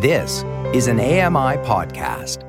[0.00, 0.44] This
[0.74, 2.44] is an AMI podcast.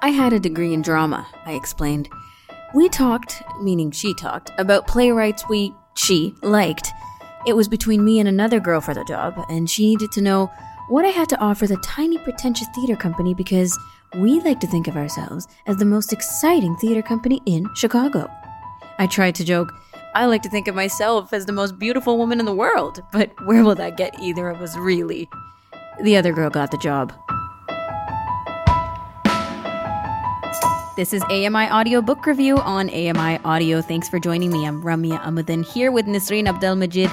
[0.00, 2.08] I had a degree in drama, I explained.
[2.74, 6.92] We talked, meaning she talked, about playwrights we, she, liked.
[7.46, 10.50] It was between me and another girl for the job, and she needed to know
[10.88, 13.78] what I had to offer the tiny pretentious theater company because
[14.16, 18.30] we like to think of ourselves as the most exciting theater company in Chicago.
[18.98, 19.74] I tried to joke,
[20.16, 23.32] I like to think of myself as the most beautiful woman in the world, but
[23.46, 25.28] where will that get either of us really?
[26.04, 27.12] The other girl got the job.
[30.96, 33.82] This is AMI Audio Book Review on AMI Audio.
[33.82, 34.64] Thanks for joining me.
[34.64, 37.10] I'm Ramya Amuddin here with Nisreen Abdelmajid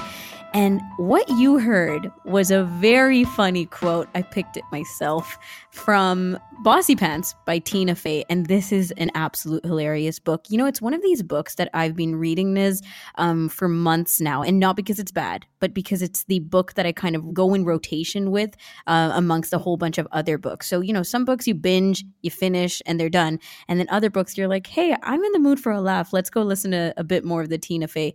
[0.54, 4.08] and what you heard was a very funny quote.
[4.14, 5.38] I picked it myself
[5.70, 8.24] from Bossypants by Tina Fey.
[8.28, 10.44] And this is an absolute hilarious book.
[10.48, 12.82] You know, it's one of these books that I've been reading this
[13.16, 14.42] um, for months now.
[14.42, 17.54] And not because it's bad, but because it's the book that I kind of go
[17.54, 18.54] in rotation with
[18.86, 20.68] uh, amongst a whole bunch of other books.
[20.68, 23.40] So, you know, some books you binge, you finish, and they're done.
[23.66, 26.12] And then other books you're like, hey, I'm in the mood for a laugh.
[26.12, 28.14] Let's go listen to a bit more of the Tina Fey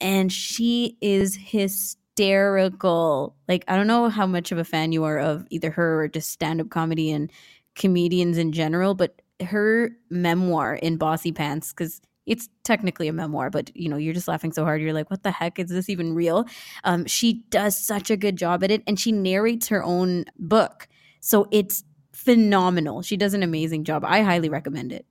[0.00, 3.36] and she is hysterical.
[3.48, 6.08] Like, I don't know how much of a fan you are of either her or
[6.08, 7.30] just stand up comedy and
[7.74, 13.88] comedians in general, but her memoir in Bossypants, because it's technically a memoir, but you
[13.88, 14.82] know, you're just laughing so hard.
[14.82, 15.58] You're like, what the heck?
[15.58, 16.46] Is this even real?
[16.84, 20.88] Um, she does such a good job at it, and she narrates her own book.
[21.20, 23.02] So it's phenomenal.
[23.02, 24.04] She does an amazing job.
[24.04, 25.06] I highly recommend it.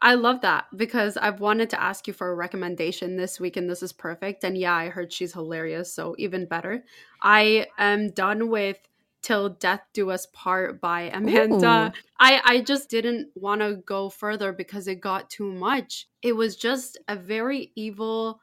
[0.00, 3.68] I love that because I've wanted to ask you for a recommendation this week, and
[3.68, 4.44] this is perfect.
[4.44, 6.84] And yeah, I heard she's hilarious, so even better.
[7.22, 8.78] I am done with
[9.22, 11.92] Till Death Do Us Part by Amanda.
[11.94, 12.00] Ooh.
[12.20, 16.08] I, I just didn't want to go further because it got too much.
[16.22, 18.40] It was just a very evil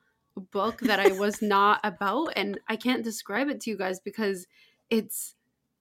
[0.52, 4.48] book that I was not about, and I can't describe it to you guys because
[4.90, 5.36] it's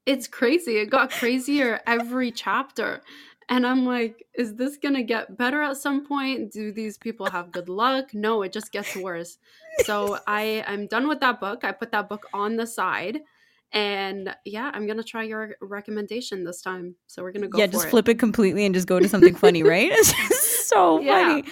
[0.05, 0.79] it's crazy.
[0.79, 3.03] It got crazier every chapter.
[3.53, 6.51] And I'm like, is this going to get better at some point?
[6.53, 8.15] Do these people have good luck?
[8.15, 9.37] No, it just gets worse.
[9.85, 11.63] So I I'm done with that book.
[11.63, 13.21] I put that book on the side.
[13.71, 16.95] And yeah, I'm gonna try your recommendation this time.
[17.07, 17.59] So we're gonna go.
[17.59, 17.91] Yeah, just it.
[17.91, 19.93] flip it completely and just go to something funny, right?
[19.93, 21.13] It's so yeah.
[21.13, 21.45] funny.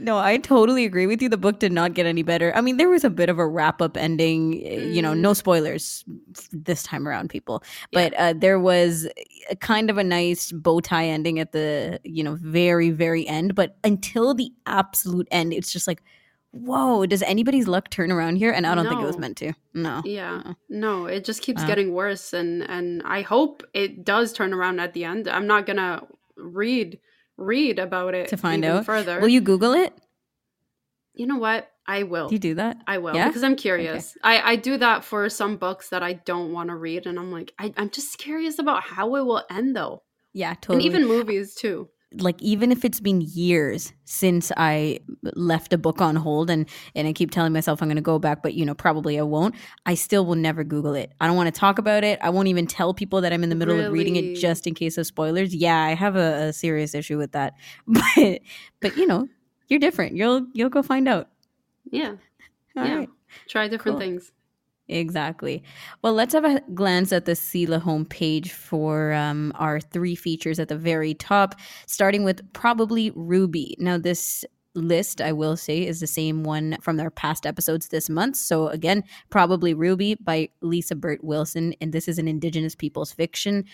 [0.00, 1.28] No, I totally agree with you.
[1.28, 2.54] The book did not get any better.
[2.56, 4.94] I mean, there was a bit of a wrap up ending, mm.
[4.94, 5.36] you know, no mm.
[5.36, 6.04] spoilers
[6.50, 7.62] this time around, people.
[7.92, 8.30] But yeah.
[8.30, 9.06] uh, there was
[9.50, 13.54] a kind of a nice bow tie ending at the, you know, very, very end.
[13.54, 16.02] But until the absolute end, it's just like,
[16.52, 18.50] whoa, does anybody's luck turn around here?
[18.50, 18.90] And I don't no.
[18.90, 19.52] think it was meant to.
[19.74, 20.02] No.
[20.04, 20.42] Yeah.
[20.44, 20.54] Uh-uh.
[20.68, 21.66] No, it just keeps uh.
[21.66, 22.32] getting worse.
[22.32, 25.28] And, and I hope it does turn around at the end.
[25.28, 26.98] I'm not going to read
[27.36, 29.20] read about it to find out further.
[29.20, 29.92] Will you Google it?
[31.14, 31.70] You know what?
[31.86, 32.28] I will.
[32.28, 32.78] Do you do that?
[32.86, 33.26] I will yeah?
[33.26, 34.16] because I'm curious.
[34.16, 34.38] Okay.
[34.38, 37.32] I, I do that for some books that I don't want to read, and I'm
[37.32, 40.02] like, I, I'm just curious about how it will end, though.
[40.32, 40.86] Yeah, totally.
[40.86, 41.88] And even movies too
[42.20, 45.00] like even if it's been years since I
[45.34, 48.18] left a book on hold and and I keep telling myself I'm going to go
[48.18, 49.54] back but you know probably I won't
[49.86, 51.12] I still will never google it.
[51.20, 52.18] I don't want to talk about it.
[52.22, 53.86] I won't even tell people that I'm in the middle really?
[53.86, 55.54] of reading it just in case of spoilers.
[55.54, 57.54] Yeah, I have a, a serious issue with that.
[57.86, 58.40] But
[58.80, 59.28] but you know,
[59.68, 60.16] you're different.
[60.16, 61.28] You'll you'll go find out.
[61.90, 62.14] Yeah.
[62.76, 62.96] All yeah.
[62.96, 63.08] Right.
[63.48, 64.00] Try different cool.
[64.00, 64.32] things.
[64.92, 65.62] Exactly.
[66.02, 70.68] Well, let's have a glance at the CELA homepage for um, our three features at
[70.68, 71.54] the very top,
[71.86, 73.74] starting with probably Ruby.
[73.78, 74.44] Now, this
[74.74, 78.36] list, I will say, is the same one from their past episodes this month.
[78.36, 83.64] So, again, probably Ruby by Lisa Bird-Wilson, and this is an Indigenous people's fiction.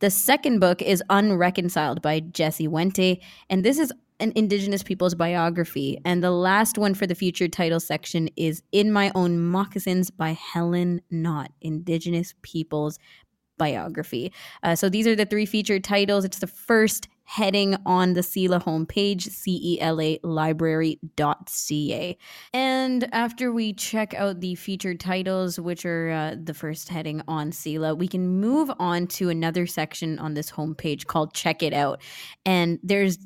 [0.00, 6.00] The second book is Unreconciled by Jesse Wente, and this is an Indigenous people's biography.
[6.04, 10.32] And the last one for the featured title section is In My Own Moccasins by
[10.32, 12.98] Helen Knott, Indigenous people's
[13.58, 14.32] biography.
[14.62, 16.24] Uh, so these are the three featured titles.
[16.24, 22.18] It's the first heading on the CELA homepage, C-E-L-A library.ca.
[22.52, 27.50] And after we check out the featured titles, which are uh, the first heading on
[27.50, 32.02] CELA, we can move on to another section on this homepage called Check It Out.
[32.44, 33.18] And there's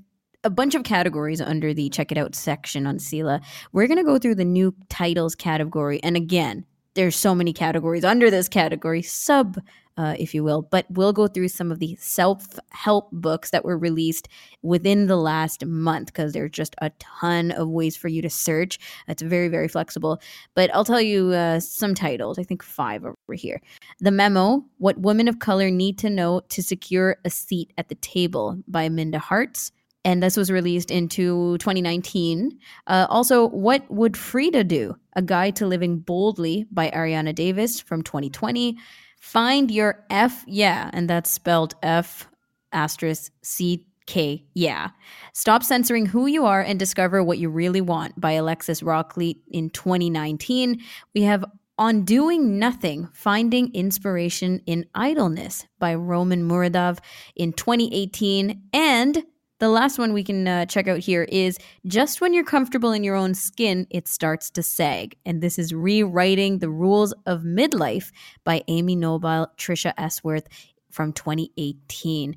[0.45, 3.41] a bunch of categories under the check it out section on CELA.
[3.73, 6.03] We're going to go through the new titles category.
[6.03, 6.65] And again,
[6.95, 9.61] there's so many categories under this category, sub,
[9.97, 10.63] uh, if you will.
[10.63, 14.29] But we'll go through some of the self help books that were released
[14.63, 18.79] within the last month because there's just a ton of ways for you to search.
[19.07, 20.21] It's very, very flexible.
[20.55, 23.61] But I'll tell you uh, some titles, I think five over here.
[24.01, 27.97] The Memo What Women of Color Need to Know to Secure a Seat at the
[27.97, 29.73] Table by Minda Harts.
[30.05, 32.59] And this was released into 2019.
[32.87, 34.97] Uh, also, What Would Frida Do?
[35.15, 38.79] A Guide to Living Boldly by Arianna Davis from 2020.
[39.21, 42.29] Find Your F Yeah, and that's spelled F
[42.73, 44.89] asterisk C K Yeah.
[45.35, 49.71] Stop censoring who you are and discover what you really want by Alexis Rockley in
[49.71, 50.81] 2019.
[51.15, 51.45] We have
[51.79, 56.99] on Doing Nothing Finding Inspiration in Idleness by Roman Muradov
[57.37, 58.63] in 2018.
[58.73, 59.25] And
[59.59, 63.03] the last one we can uh, check out here is Just When You're Comfortable in
[63.03, 65.17] Your Own Skin, It Starts to Sag.
[65.27, 68.13] And this is Rewriting the Rules of Midlife
[68.45, 70.47] by Amy Nobile, Trisha Ashworth
[70.91, 72.37] from 2018.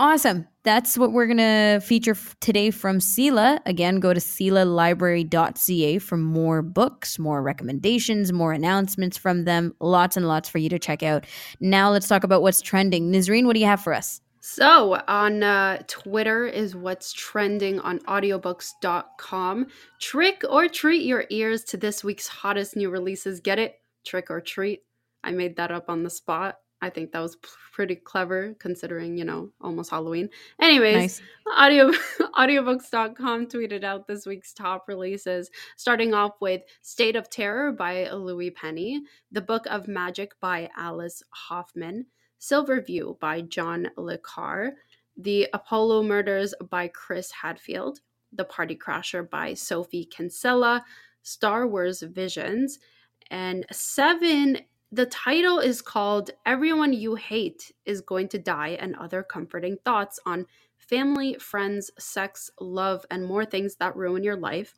[0.00, 0.46] Awesome.
[0.62, 3.58] That's what we're going to feature today from CELA.
[3.66, 9.74] Again, go to celalibrary.ca for more books, more recommendations, more announcements from them.
[9.80, 11.26] Lots and lots for you to check out.
[11.58, 13.10] Now let's talk about what's trending.
[13.10, 14.20] Nisreen, what do you have for us?
[14.50, 19.66] So on uh, Twitter is what's trending on audiobooks.com.
[20.00, 23.40] Trick or treat your ears to this week's hottest new releases.
[23.40, 23.74] Get it?
[24.06, 24.84] Trick or treat.
[25.22, 26.56] I made that up on the spot.
[26.80, 27.36] I think that was
[27.74, 30.30] pretty clever considering, you know, almost Halloween.
[30.62, 31.22] Anyways, nice.
[31.54, 31.90] audio
[32.20, 38.54] audiobooks.com tweeted out this week's top releases, starting off with State of Terror by Louise
[38.56, 42.06] Penny, The Book of Magic by Alice Hoffman,
[42.38, 44.74] Silverview by John Le Carre,
[45.16, 48.00] The Apollo Murders by Chris Hadfield,
[48.32, 50.84] The Party Crasher by Sophie Kinsella,
[51.22, 52.78] Star Wars Visions,
[53.30, 54.58] and Seven.
[54.90, 60.18] The title is called Everyone You Hate is Going to Die and Other Comforting Thoughts
[60.24, 60.46] on
[60.78, 64.74] Family, Friends, Sex, Love, and More Things That Ruin Your Life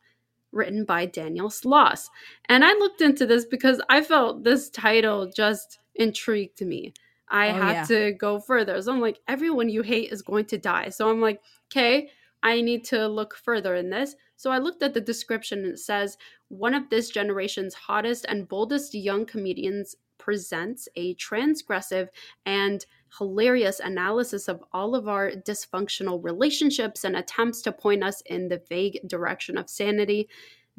[0.52, 2.08] written by Daniel Sloss.
[2.48, 6.92] And I looked into this because I felt this title just intrigued me.
[7.30, 7.84] I oh, had yeah.
[7.84, 8.80] to go further.
[8.82, 10.88] So I'm like, everyone you hate is going to die.
[10.88, 11.40] So I'm like,
[11.70, 12.10] okay,
[12.42, 14.16] I need to look further in this.
[14.36, 16.16] So I looked at the description and it says
[16.48, 22.08] one of this generation's hottest and boldest young comedians presents a transgressive
[22.44, 22.84] and
[23.18, 28.62] hilarious analysis of all of our dysfunctional relationships and attempts to point us in the
[28.68, 30.28] vague direction of sanity.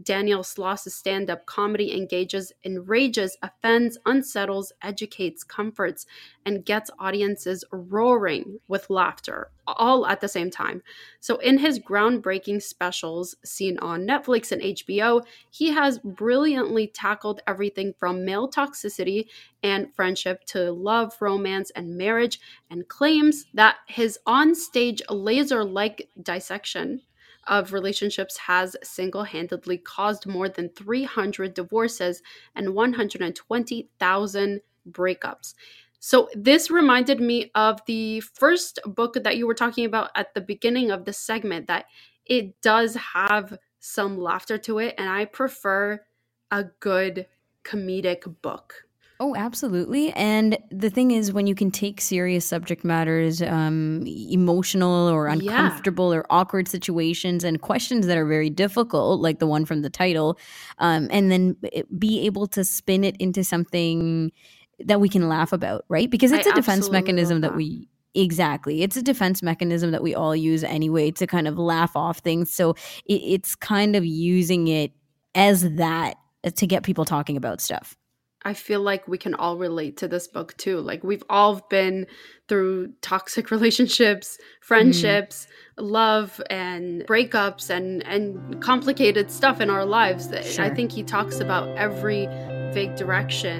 [0.04, 6.06] Daniel Sloss's stand up comedy engages, enrages, offends, unsettles, educates, comforts,
[6.46, 10.82] and gets audiences roaring with laughter all at the same time.
[11.20, 17.94] So, in his groundbreaking specials seen on Netflix and HBO, he has brilliantly tackled everything
[17.98, 19.28] from male toxicity
[19.64, 22.40] and friendship to love, romance, and marriage,
[22.70, 27.02] and claims that his onstage laser like dissection
[27.48, 32.22] of relationships has single handedly caused more than 300 divorces
[32.56, 35.54] and 120,000 breakups.
[36.00, 40.42] So, this reminded me of the first book that you were talking about at the
[40.42, 41.86] beginning of the segment, that
[42.26, 46.02] it does have some laughter to it, and I prefer
[46.50, 47.28] a good
[47.64, 48.88] comedic book.
[49.22, 50.12] Oh, absolutely.
[50.14, 56.12] And the thing is, when you can take serious subject matters, um, emotional or uncomfortable
[56.12, 56.22] yeah.
[56.22, 60.40] or awkward situations and questions that are very difficult, like the one from the title,
[60.80, 61.56] um, and then
[62.00, 64.32] be able to spin it into something
[64.80, 66.10] that we can laugh about, right?
[66.10, 67.50] Because it's I a defense mechanism that.
[67.50, 68.82] that we Exactly.
[68.82, 72.52] It's a defense mechanism that we all use anyway to kind of laugh off things.
[72.54, 72.72] So
[73.06, 74.92] it, it's kind of using it
[75.36, 77.96] as that uh, to get people talking about stuff.
[78.44, 80.80] I feel like we can all relate to this book too.
[80.80, 82.08] Like we've all been
[82.48, 85.84] through toxic relationships, friendships, mm.
[85.90, 90.30] love and breakups and and complicated stuff in our lives.
[90.44, 90.66] Sure.
[90.66, 92.26] I think he talks about every
[92.74, 93.60] vague direction.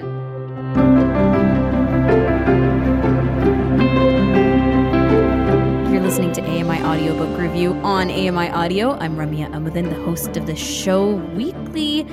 [5.92, 8.98] You're listening to AMI Audiobook Review on AMI Audio.
[8.98, 12.04] I'm Ramya Amuddin, the host of the show weekly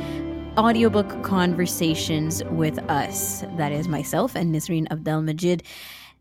[0.60, 3.46] audiobook conversations with us.
[3.56, 5.64] That is myself and Nisreen Abdel Majid.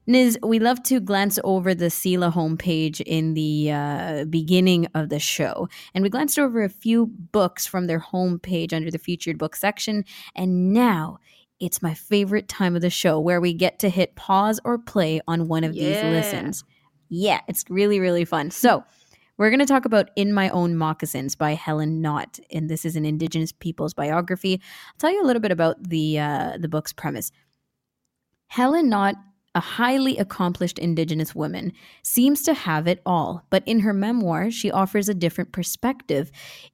[0.08, 5.18] Niz, we love to glance over the CELA homepage in the uh, beginning of the
[5.18, 5.68] show.
[5.92, 10.04] And we glanced over a few books from their homepage under the featured book section.
[10.36, 11.18] And now
[11.58, 15.20] it's my favorite time of the show where we get to hit pause or play
[15.26, 15.88] on one of yeah.
[15.88, 16.64] these listens.
[17.08, 18.52] Yeah, it's really, really fun.
[18.52, 18.84] So,
[19.38, 22.96] we're going to talk about In My Own Moccasins by Helen Knott, and this is
[22.96, 24.54] an Indigenous people's biography.
[24.54, 27.30] I'll tell you a little bit about the uh, the book's premise.
[28.48, 29.14] Helen Knott,
[29.54, 34.72] a highly accomplished Indigenous woman, seems to have it all, but in her memoir, she
[34.72, 36.32] offers a different perspective.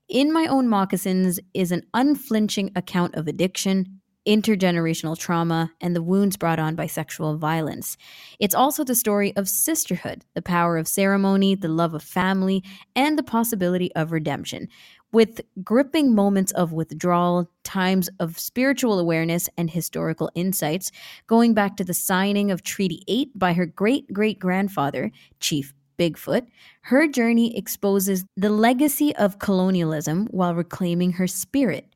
[0.09, 6.37] In My Own Moccasins is an unflinching account of addiction, intergenerational trauma, and the wounds
[6.37, 7.97] brought on by sexual violence.
[8.39, 12.63] It's also the story of sisterhood, the power of ceremony, the love of family,
[12.97, 14.69] and the possibility of redemption.
[15.13, 20.91] With gripping moments of withdrawal, times of spiritual awareness, and historical insights,
[21.29, 26.49] going back to the signing of Treaty 8 by her great great grandfather, Chief Bigfoot,
[26.83, 31.95] her journey exposes the legacy of colonialism while reclaiming her spirit.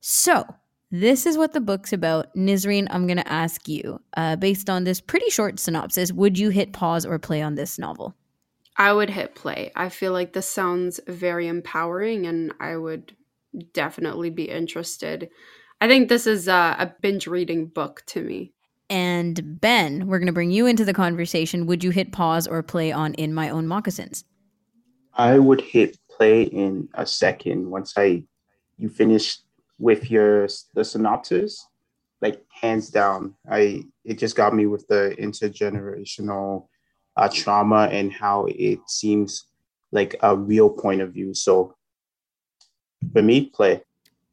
[0.00, 0.44] So,
[0.92, 2.32] this is what the book's about.
[2.36, 6.50] Nisreen, I'm going to ask you, uh, based on this pretty short synopsis, would you
[6.50, 8.14] hit pause or play on this novel?
[8.76, 9.72] I would hit play.
[9.74, 13.16] I feel like this sounds very empowering and I would
[13.72, 15.30] definitely be interested.
[15.80, 18.52] I think this is a, a binge reading book to me.
[18.90, 21.66] And Ben, we're going to bring you into the conversation.
[21.66, 24.24] Would you hit pause or play on In My Own Moccasins?
[25.14, 28.24] I would hit play in a second once I
[28.76, 29.38] you finish
[29.82, 31.66] with your the synopsis.
[32.22, 36.68] Like hands down, I it just got me with the intergenerational
[37.16, 39.46] uh, trauma and how it seems
[39.90, 41.34] like a real point of view.
[41.34, 41.74] So
[43.12, 43.82] for me, play.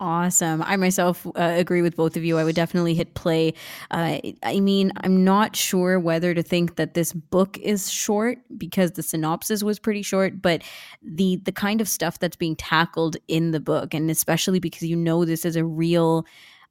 [0.01, 0.61] Awesome.
[0.61, 2.37] I myself uh, agree with both of you.
[2.37, 3.53] I would definitely hit play.
[3.91, 8.91] Uh, I mean, I'm not sure whether to think that this book is short because
[8.91, 10.63] the synopsis was pretty short, but
[11.03, 14.95] the the kind of stuff that's being tackled in the book, and especially because you
[14.95, 16.25] know this is a real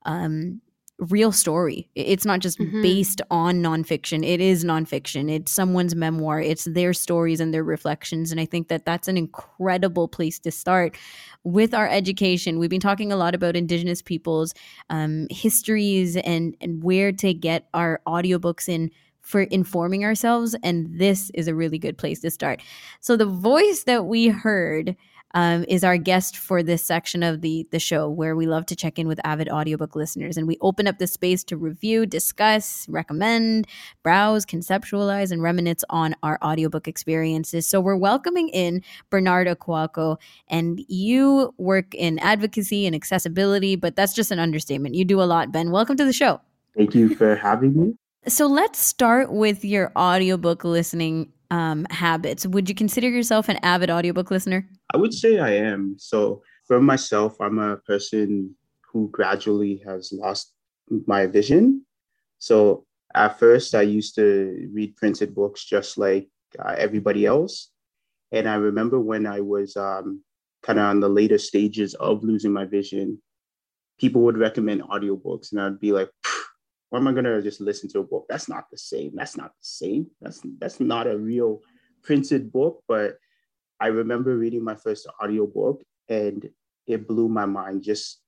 [0.07, 0.63] um,
[0.99, 1.89] real story.
[1.95, 2.83] It's not just mm-hmm.
[2.83, 4.27] based on nonfiction.
[4.27, 5.31] It is nonfiction.
[5.31, 6.41] It's someone's memoir.
[6.41, 8.33] It's their stories and their reflections.
[8.33, 10.97] And I think that that's an incredible place to start
[11.45, 12.59] with our education.
[12.59, 14.55] We've been talking a lot about Indigenous peoples'
[14.91, 18.91] um, histories and and where to get our audiobooks in
[19.21, 20.57] for informing ourselves.
[20.63, 22.63] And this is a really good place to start.
[23.01, 24.97] So the voice that we heard
[25.35, 28.77] um, is our guest for this section of the the show where we love to
[28.77, 30.37] check in with avid audiobook listeners.
[30.37, 33.67] And we open up the space to review discuss recommend
[34.03, 37.67] browse conceptualize and reminisce on our audiobook experiences.
[37.67, 40.17] So we're welcoming in bernard Akwaku
[40.49, 44.95] and you work in advocacy and accessibility but that's just an understatement.
[44.95, 45.71] You do a lot ben.
[45.71, 46.41] Welcome to the show.
[46.77, 47.95] Thank you for having me.
[48.27, 52.47] So let's start with your audiobook listening um, habits.
[52.47, 54.69] Would you consider yourself an avid audiobook listener?
[54.93, 55.97] I would say I am.
[55.99, 58.55] So for myself, I'm a person
[58.93, 60.53] who gradually has lost
[61.07, 61.85] my vision.
[62.39, 66.29] So at first, I used to read printed books just like
[66.59, 67.71] uh, everybody else.
[68.33, 70.23] And I remember when I was um,
[70.63, 73.21] kind of on the later stages of losing my vision,
[73.99, 76.11] people would recommend audiobooks, and I'd be like,
[76.91, 78.27] why am I gonna just listen to a book?
[78.29, 79.13] That's not the same.
[79.15, 80.07] That's not the same.
[80.21, 81.61] That's that's not a real
[82.03, 82.83] printed book.
[82.89, 83.17] But
[83.81, 86.49] I remember reading my first audiobook and
[86.87, 87.83] it blew my mind.
[87.83, 88.21] Just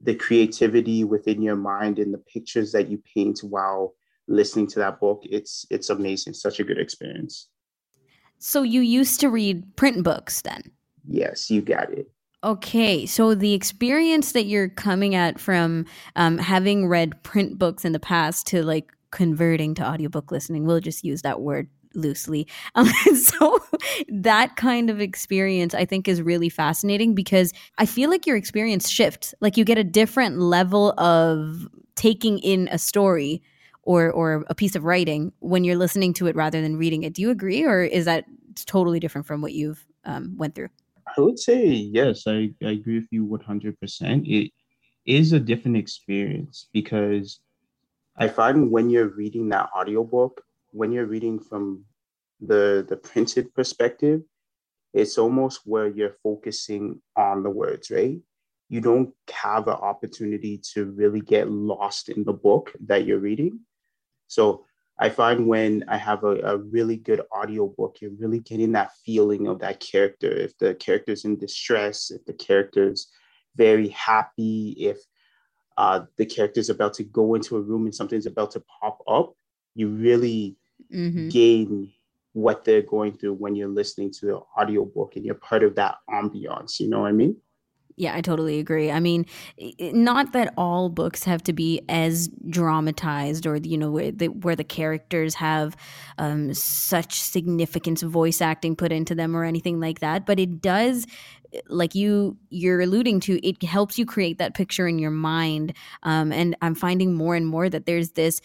[0.00, 3.94] the creativity within your mind and the pictures that you paint while
[4.28, 5.22] listening to that book.
[5.24, 6.34] It's it's amazing.
[6.34, 7.48] Such a good experience.
[8.38, 10.70] So you used to read print books then?
[11.08, 12.10] Yes, you got it.
[12.44, 17.92] Okay, so the experience that you're coming at from um, having read print books in
[17.92, 22.46] the past to like converting to audiobook listening, we'll just use that word loosely.
[22.74, 22.86] Um,
[23.16, 23.60] so
[24.08, 28.90] that kind of experience I think is really fascinating because I feel like your experience
[28.90, 29.32] shifts.
[29.40, 33.42] Like you get a different level of taking in a story
[33.84, 37.14] or or a piece of writing when you're listening to it rather than reading it.
[37.14, 38.26] Do you agree, or is that
[38.66, 40.68] totally different from what you've um, went through?
[41.06, 42.26] I would say yes.
[42.26, 44.26] I, I agree with you 100%.
[44.26, 44.52] It
[45.06, 47.40] is a different experience because
[48.16, 51.84] I find when you're reading that audiobook, when you're reading from
[52.40, 54.22] the the printed perspective,
[54.92, 58.18] it's almost where you're focusing on the words, right?
[58.68, 63.60] You don't have an opportunity to really get lost in the book that you're reading.
[64.28, 64.64] So
[64.98, 69.48] I find when I have a, a really good audiobook, you're really getting that feeling
[69.48, 70.30] of that character.
[70.30, 73.08] If the character's in distress, if the character's
[73.56, 74.98] very happy, if
[75.76, 79.34] uh, the character's about to go into a room and something's about to pop up,
[79.74, 80.56] you really
[80.92, 81.28] mm-hmm.
[81.28, 81.92] gain
[82.32, 85.96] what they're going through when you're listening to the audiobook and you're part of that
[86.08, 86.78] ambiance.
[86.78, 87.36] You know what I mean?
[87.96, 88.90] Yeah, I totally agree.
[88.90, 89.24] I mean,
[89.80, 94.56] not that all books have to be as dramatized or you know where the, where
[94.56, 95.76] the characters have
[96.18, 101.06] um, such significance voice acting put into them or anything like that, but it does
[101.68, 105.72] like you you're alluding to it helps you create that picture in your mind
[106.02, 108.40] um, and i'm finding more and more that there's this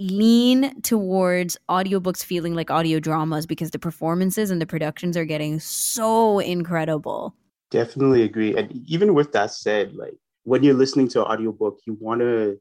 [0.00, 5.60] lean towards audiobooks feeling like audio dramas because the performances and the productions are getting
[5.60, 7.32] so incredible
[7.76, 8.56] Definitely agree.
[8.56, 12.58] And even with that said, like when you're listening to an audiobook, you want to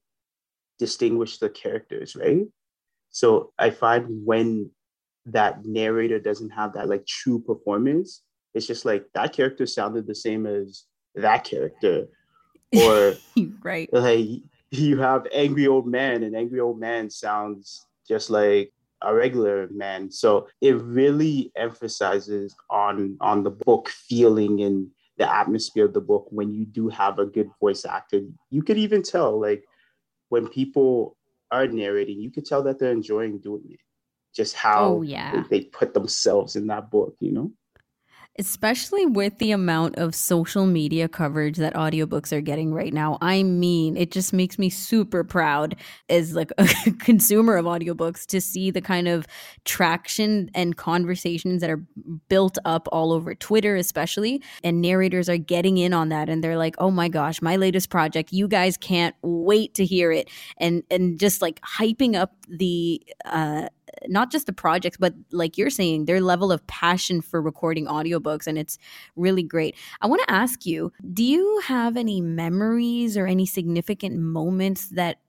[0.78, 2.46] distinguish the characters, right?
[3.12, 4.72] So I find when
[5.28, 10.16] that narrator doesn't have that like true performance, it's just like that character sounded the
[10.16, 10.84] same as
[11.16, 12.08] that character.
[12.76, 13.14] Or
[13.64, 13.88] right.
[13.94, 14.28] like
[14.72, 20.12] you have angry old man, and angry old man sounds just like a regular man.
[20.12, 26.28] So it really emphasizes on on the book feeling and the atmosphere of the book
[26.30, 28.22] when you do have a good voice actor.
[28.50, 29.64] You could even tell like
[30.30, 31.18] when people
[31.52, 33.80] are narrating, you could tell that they're enjoying doing it.
[34.36, 35.44] Just how oh, yeah.
[35.50, 37.52] they, they put themselves in that book, you know?
[38.38, 43.18] Especially with the amount of social media coverage that audiobooks are getting right now.
[43.22, 45.76] I mean, it just makes me super proud
[46.10, 46.68] as like a
[47.00, 49.26] consumer of audiobooks to see the kind of
[49.64, 51.84] traction and conversations that are
[52.28, 56.58] built up all over Twitter especially and narrators are getting in on that and they're
[56.58, 60.84] like, "Oh my gosh, my latest project, you guys can't wait to hear it." And
[60.92, 63.70] and just like hyping up the uh
[64.08, 68.48] not just the projects, but like you're saying, their level of passion for recording audiobooks.
[68.48, 68.78] And it's
[69.16, 69.76] really great.
[70.02, 75.20] I want to ask you do you have any memories or any significant moments that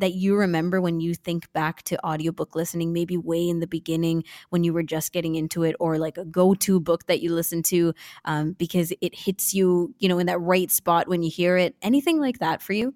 [0.00, 4.24] that you remember when you think back to audiobook listening maybe way in the beginning
[4.50, 7.62] when you were just getting into it or like a go-to book that you listen
[7.62, 7.94] to
[8.24, 11.76] um, because it hits you you know in that right spot when you hear it
[11.82, 12.94] anything like that for you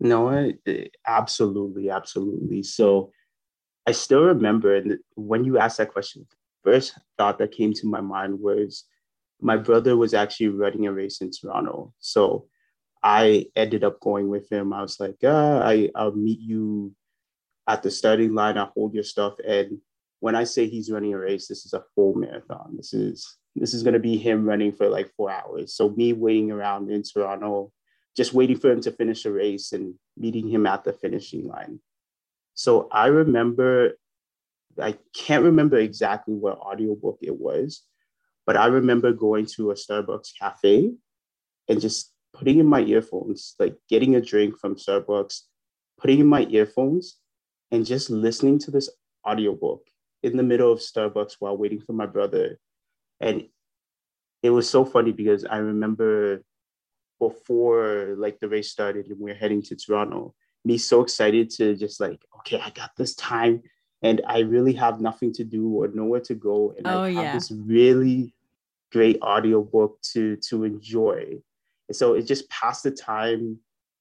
[0.00, 0.52] no
[1.06, 3.10] absolutely absolutely so
[3.86, 4.82] I still remember,
[5.14, 6.26] when you asked that question,
[6.64, 8.84] first thought that came to my mind was
[9.40, 11.92] my brother was actually running a race in Toronto.
[12.00, 12.48] So
[13.02, 14.72] I ended up going with him.
[14.72, 16.94] I was like, uh, I, I'll meet you
[17.68, 18.58] at the starting line.
[18.58, 19.34] I'll hold your stuff.
[19.46, 19.78] And
[20.20, 22.74] when I say he's running a race, this is a full marathon.
[22.76, 25.74] This is this is gonna be him running for like four hours.
[25.74, 27.72] So me waiting around in Toronto,
[28.16, 31.80] just waiting for him to finish the race and meeting him at the finishing line.
[32.56, 33.92] So I remember,
[34.80, 37.82] I can't remember exactly what audiobook it was,
[38.46, 40.92] but I remember going to a Starbucks cafe
[41.68, 45.42] and just putting in my earphones, like getting a drink from Starbucks,
[45.98, 47.18] putting in my earphones
[47.70, 48.88] and just listening to this
[49.28, 49.82] audiobook
[50.22, 52.58] in the middle of Starbucks while waiting for my brother.
[53.20, 53.48] And
[54.42, 56.42] it was so funny because I remember
[57.18, 60.34] before like the race started and we we're heading to Toronto,
[60.66, 63.62] me so excited to just like, okay, I got this time
[64.02, 66.74] and I really have nothing to do or nowhere to go.
[66.76, 67.32] And oh, I have yeah.
[67.34, 68.34] this really
[68.92, 71.36] great audiobook to to enjoy.
[71.88, 73.58] And so it just passed the time.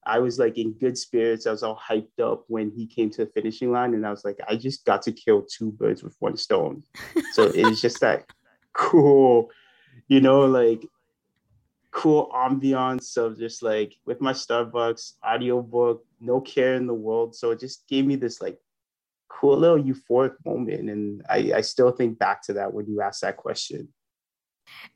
[0.08, 1.46] I was like in good spirits.
[1.46, 3.94] I was all hyped up when he came to the finishing line.
[3.94, 6.84] And I was like, I just got to kill two birds with one stone.
[7.34, 8.26] So it's just that
[8.74, 9.50] cool,
[10.08, 10.84] you know, like
[11.96, 17.34] cool ambiance of just like with my Starbucks audiobook, no care in the world.
[17.34, 18.60] So it just gave me this like
[19.30, 20.90] cool little euphoric moment.
[20.90, 23.88] And I, I still think back to that when you ask that question.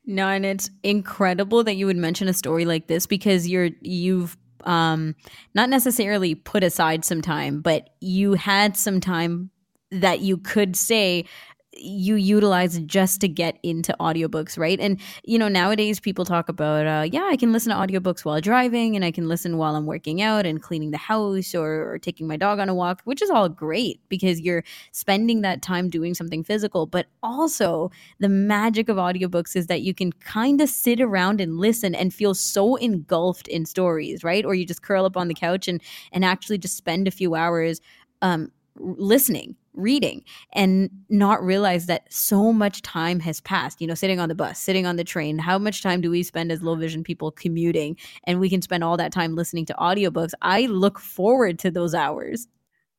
[0.04, 4.36] No, and it's incredible that you would mention a story like this because you're you've
[4.64, 5.14] um
[5.54, 9.50] not necessarily put aside some time, but you had some time
[9.90, 11.24] that you could say
[11.72, 14.78] you utilize just to get into audiobooks, right?
[14.80, 18.40] And you know, nowadays people talk about uh yeah, I can listen to audiobooks while
[18.40, 21.98] driving and I can listen while I'm working out and cleaning the house or, or
[21.98, 25.88] taking my dog on a walk, which is all great because you're spending that time
[25.88, 30.68] doing something physical, but also the magic of audiobooks is that you can kind of
[30.68, 34.44] sit around and listen and feel so engulfed in stories, right?
[34.44, 35.80] Or you just curl up on the couch and
[36.12, 37.80] and actually just spend a few hours
[38.22, 44.18] um listening reading and not realize that so much time has passed you know sitting
[44.18, 46.74] on the bus sitting on the train how much time do we spend as low
[46.74, 50.98] vision people commuting and we can spend all that time listening to audiobooks i look
[50.98, 52.48] forward to those hours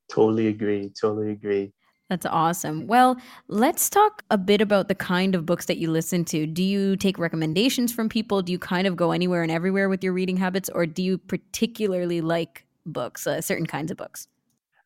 [0.09, 1.71] totally agree totally agree
[2.09, 2.87] that's awesome.
[2.87, 3.15] Well,
[3.47, 6.45] let's talk a bit about the kind of books that you listen to.
[6.45, 8.41] Do you take recommendations from people?
[8.41, 11.17] Do you kind of go anywhere and everywhere with your reading habits, or do you
[11.17, 14.27] particularly like books, uh, certain kinds of books?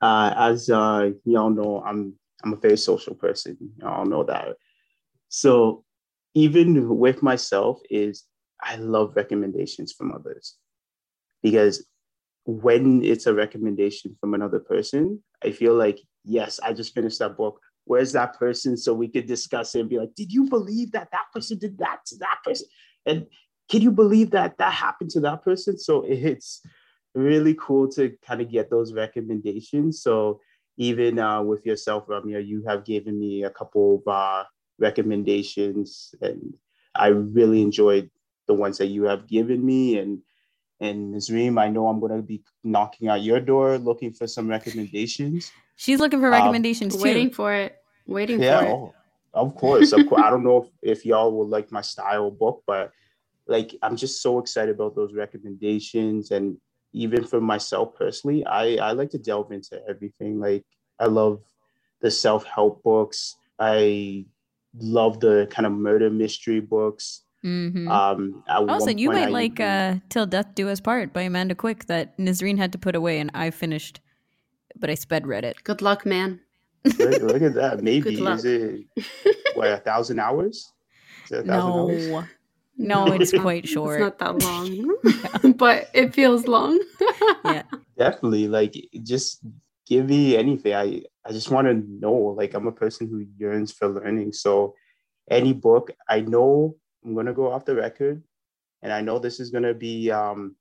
[0.02, 3.58] Uh, as uh, y'all know, I'm I'm a very social person.
[3.80, 4.56] Y'all know that.
[5.30, 5.84] So
[6.34, 8.26] even with myself, is
[8.62, 10.56] I love recommendations from others
[11.42, 11.86] because
[12.46, 17.38] when it's a recommendation from another person, I feel like yes, I just finished that
[17.38, 17.60] book.
[17.86, 18.78] Where's that person?
[18.78, 21.78] So we could discuss it and be like, did you believe that that person did
[21.78, 22.68] that to that person?
[23.06, 23.28] And
[23.70, 25.78] can you believe that that happened to that person?
[25.78, 26.62] So it it's
[27.16, 30.02] really cool to kind of get those recommendations.
[30.02, 30.42] So
[30.78, 34.44] even uh, with yourself, Ramya, you have given me a couple of uh,
[34.78, 36.54] recommendations, and
[36.94, 38.10] I really enjoyed
[38.48, 39.98] the ones that you have given me.
[39.98, 40.22] And
[40.82, 44.48] And Nazreem, I know I'm going to be knocking at your door looking for some
[44.50, 45.52] recommendations.
[45.78, 47.04] She's looking for Um, recommendations too.
[47.04, 47.78] Waiting for it.
[48.08, 48.72] Waiting Yeah, for it.
[48.72, 48.94] oh,
[49.34, 50.22] of course, of course.
[50.22, 52.92] I don't know if, if y'all will like my style book, but
[53.48, 56.32] like I'm just so excited about those recommendations.
[56.32, 56.58] And
[56.96, 60.40] even for myself personally, I, I like to delve into everything.
[60.40, 60.64] Like
[61.00, 61.42] I love
[62.02, 63.36] the self-help books.
[63.60, 64.26] I
[64.80, 67.22] love the kind of murder mystery books.
[67.44, 67.88] Mm-hmm.
[67.90, 70.80] Um, at Oh, one so you might I like even- uh, "Till Death Do Us
[70.80, 74.00] Part" by Amanda Quick that Nazreen had to put away, and I finished,
[74.80, 75.64] but I sped read it.
[75.64, 76.40] Good luck, man.
[76.98, 77.84] look, look at that.
[77.90, 78.82] Maybe is it
[79.54, 80.72] what a thousand hours?
[81.26, 81.72] Is it a thousand
[82.12, 82.26] hours?
[82.78, 84.02] No, no, it's quite short.
[84.02, 84.44] It's not that
[85.44, 86.80] long, but it feels long.
[87.46, 87.64] yeah,
[87.98, 89.40] definitely like just
[89.88, 90.74] give me anything.
[90.74, 94.34] I i just want to know like i'm a person who yearns for learning.
[94.34, 94.76] So
[95.32, 98.22] any book i know i'm going to go off the record
[98.84, 100.56] and i know this is going to be um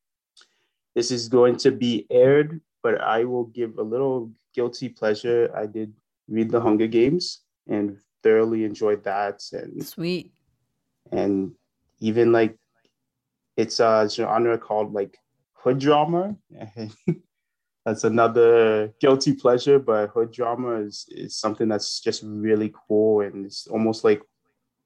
[0.94, 5.50] this is going to be aired but i will give a little guilty pleasure.
[5.54, 5.92] I did
[6.28, 10.32] read the hunger games and thoroughly enjoyed that and sweet.
[11.12, 11.52] and
[12.04, 12.56] even like
[13.56, 15.16] it's a genre called like
[15.54, 16.36] hood drama.
[17.84, 23.46] that's another guilty pleasure, but hood drama is, is something that's just really cool and
[23.46, 24.22] it's almost like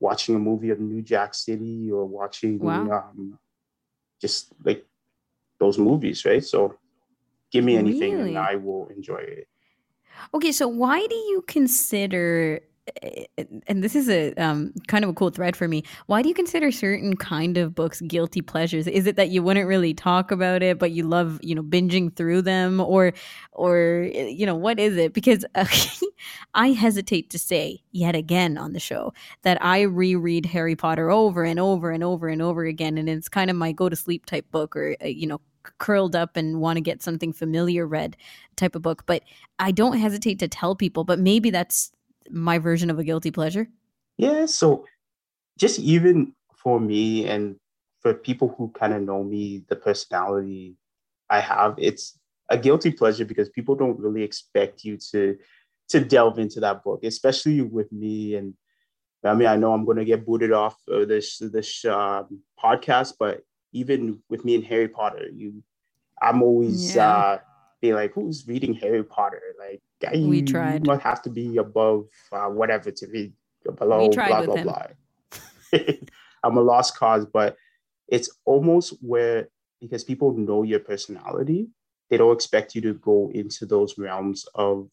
[0.00, 3.10] watching a movie of New Jack City or watching Wow.
[3.10, 3.38] um,
[4.20, 4.86] just like
[5.58, 6.44] those movies, right?
[6.44, 6.78] So
[7.50, 8.28] give me anything Really?
[8.30, 9.48] and I will enjoy it.
[10.34, 12.60] Okay, so why do you consider
[13.66, 15.84] and this is a um, kind of a cool thread for me.
[16.06, 18.86] Why do you consider certain kind of books guilty pleasures?
[18.86, 22.14] Is it that you wouldn't really talk about it, but you love, you know, binging
[22.14, 23.12] through them, or,
[23.52, 25.12] or you know, what is it?
[25.14, 25.66] Because uh,
[26.54, 31.44] I hesitate to say yet again on the show that I reread Harry Potter over
[31.44, 34.26] and over and over and over again, and it's kind of my go to sleep
[34.26, 35.40] type book, or uh, you know,
[35.78, 38.16] curled up and want to get something familiar read
[38.56, 39.04] type of book.
[39.06, 39.22] But
[39.58, 41.92] I don't hesitate to tell people, but maybe that's
[42.30, 43.68] my version of a guilty pleasure.
[44.16, 44.84] Yeah, so
[45.58, 47.56] just even for me and
[48.00, 50.76] for people who kind of know me, the personality
[51.30, 55.36] I have, it's a guilty pleasure because people don't really expect you to
[55.88, 58.34] to delve into that book, especially with me.
[58.34, 58.54] And
[59.24, 63.14] I mean, I know I'm going to get booted off of this this um, podcast,
[63.18, 65.62] but even with me and Harry Potter, you,
[66.20, 67.08] I'm always Yeah.
[67.08, 67.38] uh,
[67.80, 69.42] be like, who's reading Harry Potter?
[69.58, 70.86] Like, I, We you tried.
[70.86, 73.32] must have to be above uh, whatever to read
[73.76, 74.08] below.
[74.08, 74.64] We tried blah with blah him.
[75.72, 75.92] blah.
[76.44, 77.56] I'm a lost cause, but
[78.08, 79.48] it's almost where
[79.80, 81.68] because people know your personality,
[82.10, 84.88] they don't expect you to go into those realms of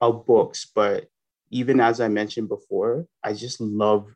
[0.00, 0.66] of books.
[0.74, 1.08] But
[1.50, 4.08] even as I mentioned before, I just love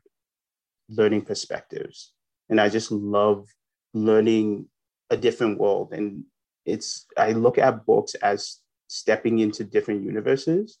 [0.89, 2.11] learning perspectives,
[2.49, 3.47] and I just love
[3.93, 4.67] learning
[5.09, 5.93] a different world.
[5.93, 6.25] And
[6.65, 10.79] it's I look at books as stepping into different universes.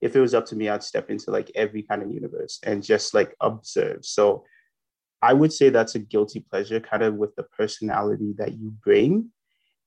[0.00, 2.82] If it was up to me, I'd step into like every kind of universe and
[2.82, 4.04] just like observe.
[4.04, 4.44] So
[5.20, 9.30] I would say that's a guilty pleasure, kind of with the personality that you bring,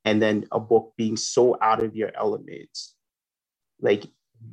[0.04, 2.78] and then a book being so out of your element.
[3.80, 4.06] Like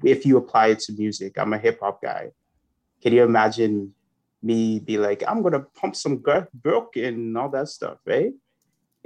[0.05, 2.31] if you apply it to music, I'm a hip hop guy.
[3.03, 3.95] Can you imagine
[4.43, 6.23] me be like, I'm gonna pump some
[6.55, 8.33] Brooke and all that stuff, right?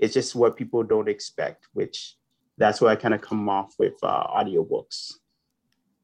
[0.03, 2.17] It's just what people don't expect, which
[2.59, 5.13] that's where I kind of come off with uh, audiobooks.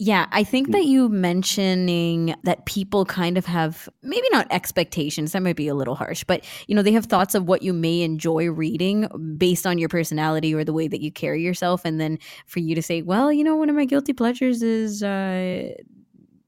[0.01, 5.43] Yeah, I think that you mentioning that people kind of have maybe not expectations, that
[5.43, 8.03] might be a little harsh, but you know, they have thoughts of what you may
[8.03, 11.85] enjoy reading based on your personality or the way that you carry yourself.
[11.85, 15.03] And then for you to say, well, you know, one of my guilty pleasures is
[15.03, 15.73] uh,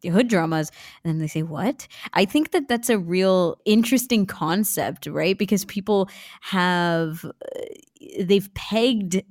[0.09, 0.71] hood dramas.
[1.05, 1.87] And then they say, what?
[2.15, 5.37] I think that that's a real interesting concept, right?
[5.37, 6.09] Because people
[6.41, 7.31] have, uh,
[8.21, 9.23] they've pegged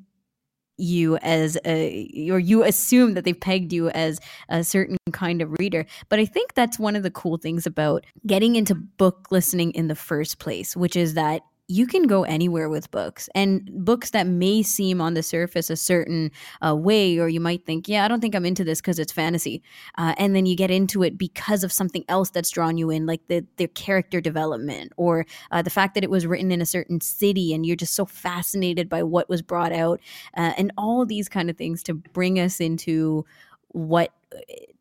[0.79, 5.51] you as a or you assume that they've pegged you as a certain kind of
[5.59, 9.71] reader but i think that's one of the cool things about getting into book listening
[9.71, 14.09] in the first place which is that you can go anywhere with books and books
[14.09, 16.31] that may seem on the surface a certain
[16.65, 19.13] uh, way or you might think yeah i don't think i'm into this because it's
[19.13, 19.61] fantasy
[19.97, 23.05] uh, and then you get into it because of something else that's drawn you in
[23.05, 26.65] like the, the character development or uh, the fact that it was written in a
[26.65, 30.01] certain city and you're just so fascinated by what was brought out
[30.35, 33.23] uh, and all these kind of things to bring us into
[33.69, 34.11] what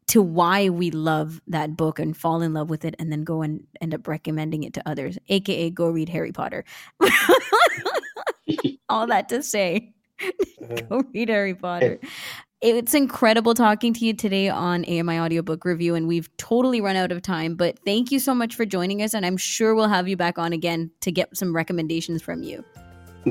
[0.08, 3.42] to why we love that book and fall in love with it and then go
[3.42, 6.64] and end up recommending it to others aka go read harry potter
[8.88, 10.76] all that to say uh-huh.
[10.88, 11.98] go read harry potter
[12.60, 17.12] it's incredible talking to you today on AMI Audiobook Review, and we've totally run out
[17.12, 17.54] of time.
[17.54, 20.38] But thank you so much for joining us, and I'm sure we'll have you back
[20.40, 22.64] on again to get some recommendations from you.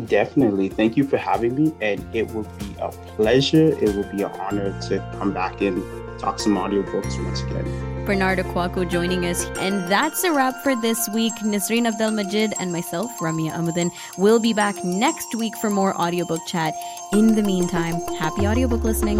[0.05, 0.69] Definitely.
[0.69, 1.73] Thank you for having me.
[1.81, 3.77] And it will be a pleasure.
[3.81, 5.83] It will be an honor to come back and
[6.17, 7.65] talk some audiobooks once again.
[8.05, 9.45] Bernard Aquaco joining us.
[9.59, 11.33] And that's a wrap for this week.
[11.43, 16.45] Nasreen Abdel Majid and myself, Ramya Amuddin, will be back next week for more audiobook
[16.47, 16.73] chat.
[17.11, 19.19] In the meantime, happy audiobook listening.